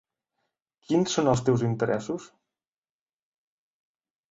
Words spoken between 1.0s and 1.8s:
són els teus